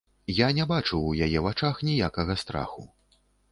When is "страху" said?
2.45-2.89